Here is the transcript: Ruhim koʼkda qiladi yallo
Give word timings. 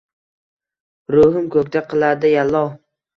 Ruhim 1.15 1.45
koʼkda 1.57 1.83
qiladi 1.91 2.33
yallo 2.33 2.63